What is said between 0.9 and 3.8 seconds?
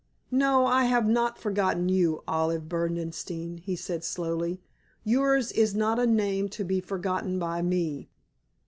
not forgotten you, Olive Berdenstein," he